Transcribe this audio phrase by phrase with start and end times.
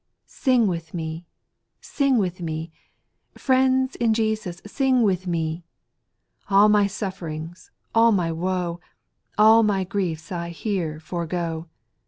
[0.25, 5.63] Sing with me I sing with me I Friends in Jesus, sing with me
[6.49, 8.79] I All my suflferings, all my woe,
[9.37, 11.67] All my griefs T here forego.